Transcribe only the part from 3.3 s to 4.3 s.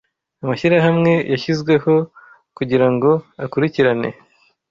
akurikirane